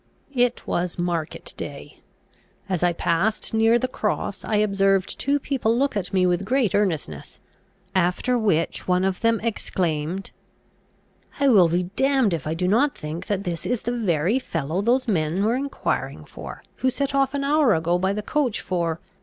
[0.33, 1.99] It was market day.
[2.67, 6.73] As I passed near the cross, I observed two people look at me with great
[6.73, 7.39] earnestness:
[7.93, 10.31] after which one of them exclaimed,
[11.39, 14.81] "I will be damned if I do not think that this is the very fellow
[14.81, 18.99] those men were enquiring for who set off an hour ago by the coach for